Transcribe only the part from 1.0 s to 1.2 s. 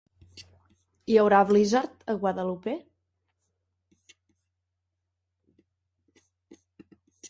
Hi